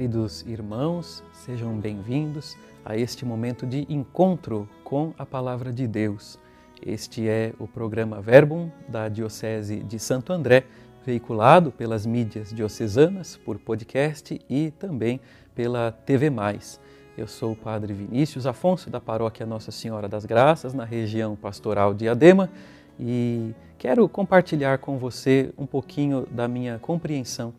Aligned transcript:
Queridos 0.00 0.40
irmãos, 0.46 1.22
sejam 1.44 1.76
bem-vindos 1.76 2.56
a 2.82 2.96
este 2.96 3.22
momento 3.22 3.66
de 3.66 3.86
encontro 3.86 4.66
com 4.82 5.12
a 5.18 5.26
Palavra 5.26 5.70
de 5.74 5.86
Deus. 5.86 6.38
Este 6.80 7.28
é 7.28 7.52
o 7.58 7.68
programa 7.68 8.18
Verbum 8.18 8.70
da 8.88 9.10
Diocese 9.10 9.80
de 9.80 9.98
Santo 9.98 10.32
André, 10.32 10.64
veiculado 11.04 11.70
pelas 11.70 12.06
mídias 12.06 12.48
diocesanas, 12.48 13.36
por 13.36 13.58
podcast 13.58 14.40
e 14.48 14.70
também 14.78 15.20
pela 15.54 15.92
TV. 15.92 16.32
Eu 17.14 17.26
sou 17.26 17.52
o 17.52 17.56
Padre 17.56 17.92
Vinícius 17.92 18.46
Afonso, 18.46 18.88
da 18.88 19.02
paróquia 19.02 19.44
Nossa 19.44 19.70
Senhora 19.70 20.08
das 20.08 20.24
Graças, 20.24 20.72
na 20.72 20.86
região 20.86 21.36
pastoral 21.36 21.92
de 21.92 22.08
Adema, 22.08 22.48
e 22.98 23.52
quero 23.76 24.08
compartilhar 24.08 24.78
com 24.78 24.96
você 24.96 25.52
um 25.58 25.66
pouquinho 25.66 26.26
da 26.30 26.48
minha 26.48 26.78
compreensão 26.78 27.52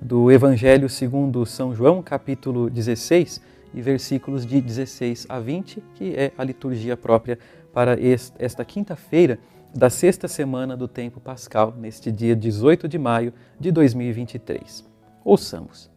do 0.00 0.30
Evangelho 0.32 0.88
segundo 0.88 1.44
São 1.44 1.74
João, 1.74 2.02
capítulo 2.02 2.70
16, 2.70 3.40
e 3.74 3.82
versículos 3.82 4.46
de 4.46 4.60
16 4.60 5.26
a 5.28 5.38
20, 5.38 5.82
que 5.94 6.14
é 6.16 6.32
a 6.36 6.42
liturgia 6.42 6.96
própria 6.96 7.38
para 7.72 7.96
esta 8.38 8.64
quinta-feira 8.64 9.38
da 9.74 9.88
sexta 9.88 10.26
semana 10.26 10.76
do 10.76 10.88
tempo 10.88 11.20
pascal, 11.20 11.74
neste 11.78 12.10
dia 12.10 12.34
18 12.34 12.88
de 12.88 12.98
maio 12.98 13.32
de 13.58 13.70
2023. 13.70 14.84
Ouçamos. 15.24 15.90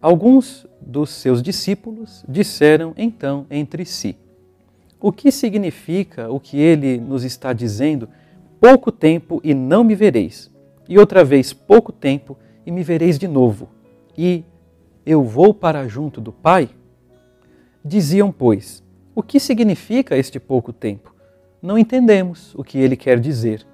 Alguns 0.00 0.66
dos 0.80 1.10
seus 1.10 1.42
discípulos 1.42 2.24
disseram 2.28 2.94
então 2.96 3.44
entre 3.50 3.84
si: 3.84 4.16
O 5.00 5.12
que 5.12 5.30
significa 5.30 6.30
o 6.30 6.38
que 6.38 6.58
ele 6.58 6.98
nos 6.98 7.24
está 7.24 7.52
dizendo? 7.52 8.08
Pouco 8.58 8.90
tempo 8.90 9.40
e 9.44 9.52
não 9.52 9.84
me 9.84 9.94
vereis, 9.94 10.50
e 10.88 10.98
outra 10.98 11.24
vez 11.24 11.52
pouco 11.52 11.92
tempo 11.92 12.36
e 12.64 12.70
me 12.70 12.82
vereis 12.82 13.18
de 13.18 13.28
novo, 13.28 13.68
e 14.16 14.44
eu 15.04 15.22
vou 15.22 15.54
para 15.54 15.86
junto 15.86 16.20
do 16.20 16.32
Pai? 16.32 16.68
Diziam, 17.84 18.32
pois, 18.32 18.82
o 19.14 19.22
que 19.22 19.38
significa 19.38 20.16
este 20.16 20.40
pouco 20.40 20.72
tempo? 20.72 21.14
Não 21.62 21.78
entendemos 21.78 22.54
o 22.54 22.64
que 22.64 22.78
ele 22.78 22.96
quer 22.96 23.20
dizer. 23.20 23.66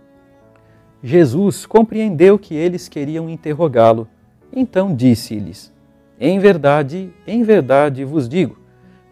Jesus 1.02 1.66
compreendeu 1.66 2.38
que 2.38 2.54
eles 2.54 2.88
queriam 2.88 3.28
interrogá-lo, 3.28 4.06
então 4.52 4.94
disse-lhes: 4.94 5.72
Em 6.20 6.38
verdade, 6.38 7.12
em 7.26 7.42
verdade 7.42 8.04
vos 8.04 8.28
digo: 8.28 8.58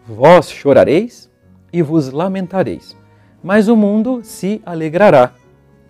vós 0.05 0.49
chorareis 0.49 1.29
e 1.73 1.81
vos 1.81 2.11
lamentareis, 2.11 2.95
mas 3.43 3.67
o 3.67 3.75
mundo 3.75 4.21
se 4.23 4.61
alegrará. 4.65 5.33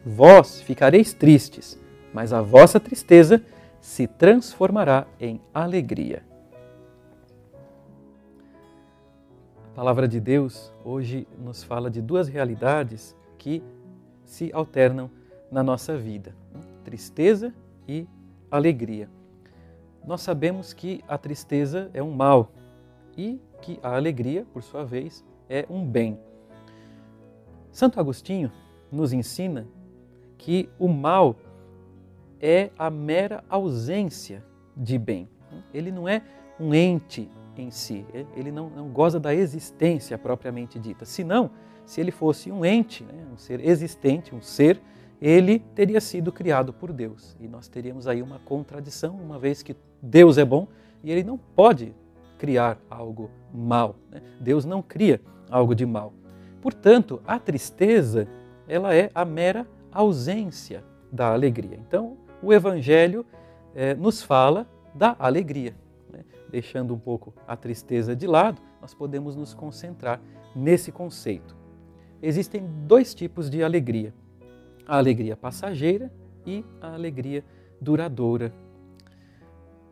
Vós 0.05 0.61
ficareis 0.61 1.13
tristes, 1.13 1.79
mas 2.13 2.33
a 2.33 2.41
vossa 2.41 2.79
tristeza 2.79 3.41
se 3.79 4.07
transformará 4.07 5.07
em 5.19 5.41
alegria. 5.53 6.23
A 9.71 9.73
palavra 9.73 10.07
de 10.07 10.19
Deus 10.19 10.71
hoje 10.83 11.27
nos 11.39 11.63
fala 11.63 11.89
de 11.89 12.01
duas 12.01 12.27
realidades 12.27 13.15
que 13.37 13.63
se 14.25 14.51
alternam 14.53 15.09
na 15.51 15.63
nossa 15.63 15.97
vida: 15.97 16.35
tristeza 16.83 17.53
e 17.87 18.05
alegria. 18.49 19.09
Nós 20.05 20.21
sabemos 20.21 20.73
que 20.73 21.03
a 21.07 21.17
tristeza 21.17 21.89
é 21.93 22.03
um 22.03 22.11
mal 22.11 22.51
e 23.17 23.39
que 23.61 23.79
a 23.81 23.95
alegria, 23.95 24.45
por 24.51 24.61
sua 24.63 24.83
vez, 24.83 25.23
é 25.49 25.65
um 25.69 25.85
bem. 25.85 26.19
Santo 27.71 27.99
Agostinho 27.99 28.51
nos 28.91 29.13
ensina 29.13 29.67
que 30.37 30.69
o 30.77 30.87
mal 30.87 31.35
é 32.41 32.72
a 32.78 32.90
mera 32.90 33.44
ausência 33.47 34.44
de 34.75 34.97
bem. 34.97 35.29
Ele 35.74 35.91
não 35.91 36.07
é 36.07 36.22
um 36.59 36.74
ente 36.74 37.29
em 37.57 37.69
si, 37.69 38.06
ele 38.35 38.52
não, 38.52 38.69
não 38.69 38.88
goza 38.90 39.19
da 39.19 39.35
existência 39.35 40.18
propriamente 40.18 40.80
dita. 40.80 41.06
Senão, 41.06 41.51
se 41.85 42.00
ele 42.00 42.12
fosse 42.12 42.51
um 42.51 42.66
ente, 42.66 43.03
né, 43.03 43.25
um 43.31 43.38
ser 43.38 43.63
existente, 43.63 44.34
um 44.34 44.41
ser, 44.41 44.81
ele 45.22 45.59
teria 45.75 46.01
sido 46.01 46.31
criado 46.31 46.74
por 46.74 46.91
Deus. 46.91 47.35
E 47.40 47.47
nós 47.47 47.68
teríamos 47.68 48.07
aí 48.07 48.22
uma 48.22 48.40
contradição, 48.40 49.16
uma 49.16 49.38
vez 49.38 49.62
que 49.62 49.75
Deus 50.01 50.38
é 50.38 50.46
bom 50.46 50.68
e 51.03 51.12
ele 51.12 51.24
não 51.24 51.38
pode 51.38 51.94
criar 52.38 52.80
algo 52.90 53.30
mal. 53.53 53.96
Né? 54.09 54.22
Deus 54.40 54.66
não 54.66 54.81
cria 54.81 55.22
algo 55.50 55.75
de 55.75 55.85
mal. 55.85 56.13
Portanto, 56.62 57.22
a 57.28 57.38
tristeza, 57.38 58.28
ela 58.68 58.96
é 58.96 59.12
a 59.13 59.25
mera 59.25 59.68
ausência 59.91 60.84
da 61.12 61.34
alegria. 61.34 61.78
Então, 61.88 62.18
o 62.41 62.52
Evangelho 62.52 63.25
é, 63.75 63.94
nos 63.94 64.22
fala 64.22 64.68
da 64.94 65.16
alegria. 65.19 65.75
Né? 66.12 66.24
Deixando 66.50 66.94
um 66.94 67.00
pouco 67.00 67.34
a 67.47 67.56
tristeza 67.56 68.16
de 68.16 68.28
lado, 68.28 68.62
nós 68.81 68.94
podemos 68.94 69.35
nos 69.35 69.53
concentrar 69.53 70.19
nesse 70.56 70.91
conceito. 70.91 71.56
Existem 72.22 72.66
dois 72.85 73.13
tipos 73.13 73.50
de 73.50 73.63
alegria: 73.63 74.13
a 74.85 74.97
alegria 74.97 75.35
passageira 75.35 76.12
e 76.46 76.66
a 76.81 76.94
alegria 76.94 77.44
duradoura. 77.80 78.53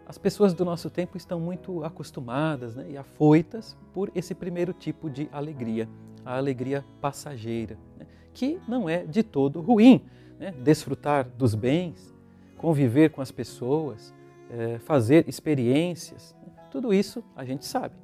As 0.05 0.17
pessoas 0.17 0.53
do 0.55 0.65
nosso 0.65 0.89
tempo 0.89 1.17
estão 1.17 1.39
muito 1.39 1.83
acostumadas 1.83 2.75
né, 2.75 2.87
e 2.89 2.97
afoitas 2.97 3.77
por 3.93 4.11
esse 4.15 4.33
primeiro 4.33 4.73
tipo 4.73 5.07
de 5.07 5.29
alegria, 5.31 5.87
a 6.25 6.35
alegria 6.35 6.83
passageira, 6.99 7.77
né, 7.95 8.07
que 8.33 8.59
não 8.67 8.89
é 8.89 9.05
de 9.05 9.21
todo 9.21 9.61
ruim. 9.61 10.03
Né, 10.39 10.51
desfrutar 10.63 11.27
dos 11.27 11.53
bens, 11.53 12.15
conviver 12.59 13.09
com 13.09 13.21
as 13.21 13.31
pessoas, 13.31 14.13
é, 14.49 14.77
fazer 14.79 15.27
experiências, 15.27 16.35
tudo 16.69 16.93
isso 16.93 17.23
a 17.35 17.45
gente 17.45 17.65
sabe. 17.65 17.95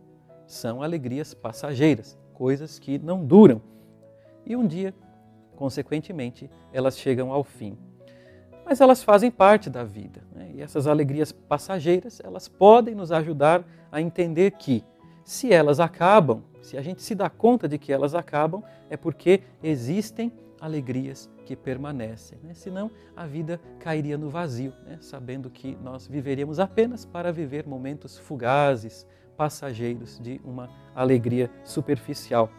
São 0.48 0.82
alegrias 0.82 1.34
passageiras, 1.34 2.18
coisas 2.34 2.80
que 2.80 2.98
não 2.98 3.24
duram. 3.24 3.62
E 4.46 4.56
um 4.56 4.66
dia, 4.66 4.94
consequentemente, 5.58 6.50
elas 6.72 6.98
chegam 6.98 7.34
ao 7.34 7.44
fim. 7.44 7.78
Mas 8.66 8.80
elas 8.80 9.04
fazem 9.04 9.30
parte 9.30 9.70
da 9.70 9.84
vida. 9.84 10.24
Né? 10.34 10.52
E 10.56 10.62
essas 10.62 10.88
alegrias 10.88 11.34
passageiras, 11.34 12.22
elas 12.24 12.48
podem 12.48 12.96
nos 12.96 13.12
ajudar 13.12 13.64
a 13.92 14.00
entender 14.00 14.52
que, 14.52 14.86
se 15.26 15.52
elas 15.52 15.82
acabam, 15.82 16.44
se 16.62 16.78
a 16.78 16.82
gente 16.82 17.04
se 17.04 17.14
dá 17.14 17.30
conta 17.30 17.68
de 17.68 17.78
que 17.78 17.92
elas 17.92 18.16
acabam, 18.16 18.64
é 18.90 18.96
porque 18.96 19.42
existem 19.62 20.32
alegrias 20.60 21.30
que 21.46 21.56
permanecem. 21.56 22.40
Né? 22.44 22.54
Senão 22.54 22.90
a 23.16 23.26
vida 23.26 23.60
cairia 23.80 24.18
no 24.18 24.30
vazio, 24.30 24.74
né? 24.86 24.98
sabendo 25.02 25.50
que 25.50 25.78
nós 25.82 26.08
viveríamos 26.08 26.60
apenas 26.60 27.06
para 27.06 27.32
viver 27.32 27.68
momentos 27.68 28.18
fugazes, 28.18 29.06
passageiros 29.36 30.20
de 30.20 30.40
uma 30.44 30.70
alegria 30.96 31.52
superficial. 31.64 32.50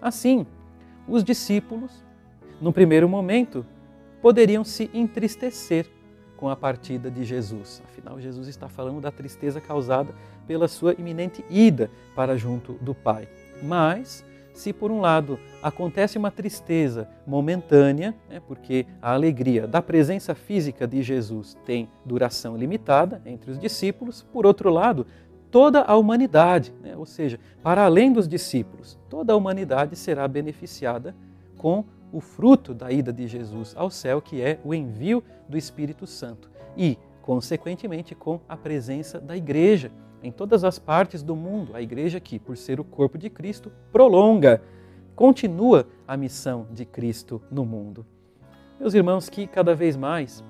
Assim, 0.00 0.46
os 1.06 1.22
discípulos, 1.22 2.04
no 2.60 2.72
primeiro 2.72 3.08
momento, 3.08 3.64
poderiam 4.20 4.64
se 4.64 4.90
entristecer 4.92 5.86
com 6.36 6.48
a 6.48 6.56
partida 6.56 7.10
de 7.10 7.24
Jesus. 7.24 7.82
Afinal, 7.84 8.20
Jesus 8.20 8.46
está 8.46 8.68
falando 8.68 9.00
da 9.00 9.10
tristeza 9.10 9.60
causada 9.60 10.14
pela 10.46 10.68
sua 10.68 10.94
iminente 10.94 11.44
ida 11.50 11.90
para 12.14 12.36
junto 12.36 12.74
do 12.74 12.94
Pai. 12.94 13.28
Mas 13.62 14.24
se 14.58 14.72
por 14.72 14.90
um 14.90 15.00
lado 15.00 15.38
acontece 15.62 16.18
uma 16.18 16.32
tristeza 16.32 17.08
momentânea, 17.24 18.12
né, 18.28 18.40
porque 18.44 18.86
a 19.00 19.12
alegria 19.12 19.68
da 19.68 19.80
presença 19.80 20.34
física 20.34 20.84
de 20.84 21.00
Jesus 21.00 21.56
tem 21.64 21.88
duração 22.04 22.56
limitada 22.56 23.22
entre 23.24 23.52
os 23.52 23.58
discípulos, 23.58 24.26
por 24.32 24.44
outro 24.44 24.68
lado, 24.68 25.06
toda 25.48 25.82
a 25.82 25.96
humanidade, 25.96 26.74
né, 26.82 26.96
ou 26.96 27.06
seja, 27.06 27.38
para 27.62 27.84
além 27.84 28.12
dos 28.12 28.26
discípulos, 28.26 28.98
toda 29.08 29.32
a 29.32 29.36
humanidade 29.36 29.94
será 29.94 30.26
beneficiada 30.26 31.14
com 31.56 31.84
o 32.12 32.20
fruto 32.20 32.74
da 32.74 32.90
ida 32.90 33.12
de 33.12 33.28
Jesus 33.28 33.74
ao 33.76 33.90
céu, 33.90 34.20
que 34.20 34.42
é 34.42 34.58
o 34.64 34.74
envio 34.74 35.22
do 35.48 35.56
Espírito 35.56 36.04
Santo, 36.04 36.50
e, 36.76 36.98
consequentemente, 37.28 38.14
com 38.14 38.40
a 38.48 38.56
presença 38.56 39.20
da 39.20 39.36
Igreja 39.36 39.92
em 40.22 40.32
todas 40.32 40.64
as 40.64 40.78
partes 40.78 41.22
do 41.22 41.36
mundo. 41.36 41.76
A 41.76 41.82
igreja 41.82 42.18
que, 42.18 42.38
por 42.38 42.56
ser 42.56 42.80
o 42.80 42.84
corpo 42.84 43.18
de 43.18 43.28
Cristo, 43.28 43.70
prolonga, 43.92 44.62
continua 45.14 45.86
a 46.06 46.16
missão 46.16 46.66
de 46.72 46.86
Cristo 46.86 47.42
no 47.50 47.66
mundo. 47.66 48.06
Meus 48.80 48.94
irmãos, 48.94 49.28
que 49.28 49.46
cada 49.46 49.74
vez 49.74 49.94
mais 49.94 50.42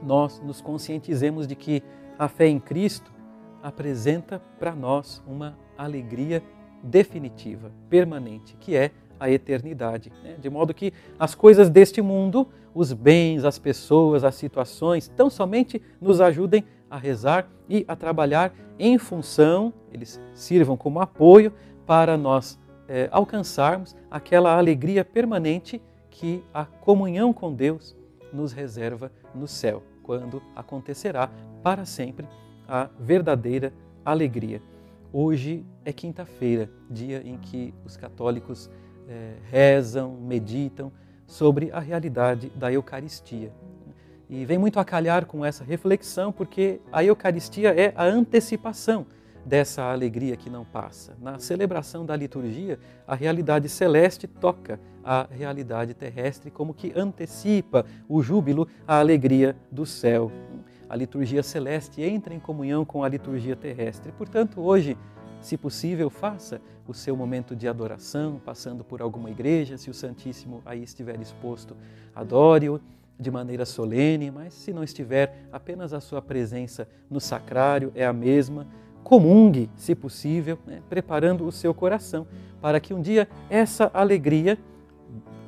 nós 0.00 0.38
nos 0.38 0.60
conscientizemos 0.60 1.48
de 1.48 1.56
que 1.56 1.82
a 2.16 2.28
fé 2.28 2.46
em 2.46 2.60
Cristo 2.60 3.12
apresenta 3.60 4.40
para 4.60 4.72
nós 4.72 5.20
uma 5.26 5.58
alegria 5.76 6.44
definitiva, 6.80 7.72
permanente, 7.90 8.56
que 8.60 8.76
é 8.76 8.92
a 9.18 9.30
eternidade. 9.30 10.12
Né? 10.22 10.36
De 10.40 10.48
modo 10.50 10.74
que 10.74 10.92
as 11.18 11.34
coisas 11.34 11.68
deste 11.70 12.02
mundo, 12.02 12.48
os 12.74 12.92
bens, 12.92 13.44
as 13.44 13.58
pessoas, 13.58 14.24
as 14.24 14.34
situações, 14.34 15.08
tão 15.08 15.30
somente 15.30 15.80
nos 16.00 16.20
ajudem 16.20 16.64
a 16.90 16.98
rezar 16.98 17.48
e 17.68 17.84
a 17.88 17.96
trabalhar 17.96 18.52
em 18.78 18.98
função, 18.98 19.72
eles 19.92 20.20
sirvam 20.34 20.76
como 20.76 21.00
apoio 21.00 21.52
para 21.86 22.16
nós 22.16 22.58
é, 22.88 23.08
alcançarmos 23.10 23.96
aquela 24.10 24.56
alegria 24.56 25.04
permanente 25.04 25.80
que 26.10 26.42
a 26.52 26.64
comunhão 26.64 27.32
com 27.32 27.52
Deus 27.52 27.96
nos 28.32 28.52
reserva 28.52 29.10
no 29.34 29.46
céu, 29.46 29.82
quando 30.02 30.42
acontecerá 30.54 31.30
para 31.62 31.84
sempre 31.84 32.26
a 32.68 32.88
verdadeira 32.98 33.72
alegria. 34.04 34.60
Hoje 35.12 35.64
é 35.84 35.92
quinta-feira, 35.92 36.68
dia 36.90 37.22
em 37.24 37.38
que 37.38 37.72
os 37.84 37.96
católicos 37.96 38.70
é, 39.08 39.34
rezam, 39.50 40.16
meditam 40.20 40.92
sobre 41.26 41.70
a 41.72 41.80
realidade 41.80 42.50
da 42.56 42.72
Eucaristia. 42.72 43.52
E 44.28 44.44
vem 44.44 44.58
muito 44.58 44.80
a 44.80 44.84
calhar 44.84 45.26
com 45.26 45.44
essa 45.44 45.62
reflexão, 45.62 46.32
porque 46.32 46.80
a 46.90 47.04
Eucaristia 47.04 47.70
é 47.70 47.92
a 47.96 48.04
antecipação 48.04 49.06
dessa 49.44 49.82
alegria 49.82 50.36
que 50.36 50.48
não 50.48 50.64
passa. 50.64 51.14
Na 51.20 51.38
celebração 51.38 52.06
da 52.06 52.16
liturgia, 52.16 52.78
a 53.06 53.14
realidade 53.14 53.68
celeste 53.68 54.26
toca 54.26 54.80
a 55.04 55.26
realidade 55.30 55.92
terrestre, 55.92 56.50
como 56.50 56.72
que 56.72 56.92
antecipa 56.96 57.84
o 58.08 58.22
júbilo, 58.22 58.66
a 58.88 58.98
alegria 58.98 59.54
do 59.70 59.84
céu. 59.84 60.32
A 60.88 60.96
liturgia 60.96 61.42
celeste 61.42 62.02
entra 62.02 62.32
em 62.32 62.40
comunhão 62.40 62.84
com 62.84 63.04
a 63.04 63.08
liturgia 63.08 63.54
terrestre. 63.54 64.12
Portanto, 64.12 64.60
hoje, 64.60 64.96
se 65.44 65.58
possível, 65.58 66.08
faça 66.08 66.60
o 66.88 66.94
seu 66.94 67.14
momento 67.14 67.54
de 67.54 67.68
adoração, 67.68 68.40
passando 68.42 68.82
por 68.82 69.02
alguma 69.02 69.30
igreja, 69.30 69.76
se 69.76 69.90
o 69.90 69.94
Santíssimo 69.94 70.62
aí 70.64 70.82
estiver 70.82 71.20
exposto, 71.20 71.76
adore-o 72.14 72.80
de 73.20 73.30
maneira 73.30 73.66
solene, 73.66 74.30
mas 74.30 74.54
se 74.54 74.72
não 74.72 74.82
estiver, 74.82 75.46
apenas 75.52 75.92
a 75.92 76.00
sua 76.00 76.22
presença 76.22 76.88
no 77.10 77.20
sacrário 77.20 77.92
é 77.94 78.06
a 78.06 78.12
mesma. 78.12 78.66
Comungue, 79.02 79.70
se 79.76 79.94
possível, 79.94 80.58
né, 80.66 80.82
preparando 80.88 81.46
o 81.46 81.52
seu 81.52 81.74
coração 81.74 82.26
para 82.60 82.80
que 82.80 82.94
um 82.94 83.02
dia 83.02 83.28
essa 83.50 83.90
alegria 83.92 84.58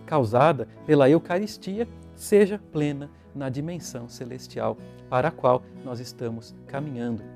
causada 0.04 0.68
pela 0.84 1.08
Eucaristia 1.08 1.88
seja 2.14 2.60
plena 2.70 3.10
na 3.34 3.48
dimensão 3.48 4.10
celestial 4.10 4.76
para 5.08 5.28
a 5.28 5.32
qual 5.32 5.62
nós 5.82 6.00
estamos 6.00 6.54
caminhando 6.66 7.35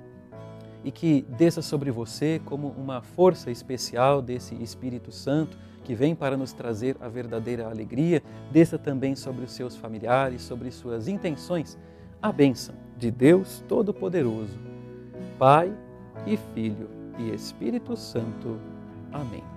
e 0.84 0.90
que 0.90 1.26
desça 1.36 1.62
sobre 1.62 1.90
você 1.90 2.40
como 2.44 2.68
uma 2.68 3.02
força 3.02 3.50
especial 3.50 4.22
desse 4.22 4.54
Espírito 4.62 5.12
Santo 5.12 5.58
que 5.84 5.94
vem 5.94 6.14
para 6.14 6.36
nos 6.36 6.52
trazer 6.52 6.96
a 7.00 7.08
verdadeira 7.08 7.68
alegria, 7.68 8.22
desça 8.50 8.78
também 8.78 9.16
sobre 9.16 9.44
os 9.44 9.52
seus 9.52 9.76
familiares, 9.76 10.42
sobre 10.42 10.70
suas 10.70 11.08
intenções, 11.08 11.78
a 12.22 12.30
bênção 12.30 12.74
de 12.96 13.10
Deus 13.10 13.64
Todo-Poderoso, 13.66 14.58
Pai 15.38 15.74
e 16.26 16.36
Filho 16.54 16.88
e 17.18 17.34
Espírito 17.34 17.96
Santo. 17.96 18.60
Amém. 19.12 19.49